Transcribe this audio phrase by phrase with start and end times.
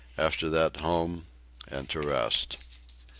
[0.17, 1.27] After that home
[1.67, 2.57] and to rest.